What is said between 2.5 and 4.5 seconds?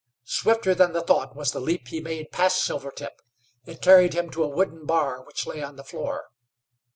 Silvertip. It carried him to a